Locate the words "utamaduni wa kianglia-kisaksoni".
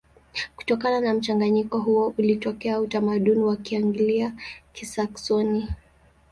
2.79-5.67